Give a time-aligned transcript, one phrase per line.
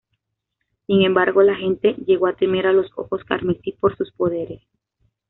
[0.87, 4.63] Sin embargo, la gente llegó a temer a los Ojos Carmesí por sus poderes.